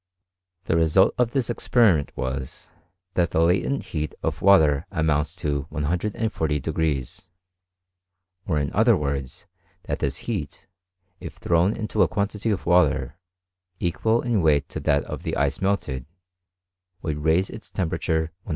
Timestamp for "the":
0.63-0.75, 3.29-3.39, 15.21-15.37